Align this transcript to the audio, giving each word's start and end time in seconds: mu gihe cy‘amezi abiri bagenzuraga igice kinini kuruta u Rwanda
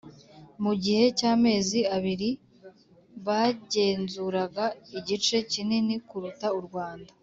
mu 0.63 0.73
gihe 0.83 1.05
cy‘amezi 1.17 1.79
abiri 1.95 2.29
bagenzuraga 3.25 4.65
igice 4.99 5.35
kinini 5.51 5.95
kuruta 6.07 6.47
u 6.59 6.61
Rwanda 6.67 7.11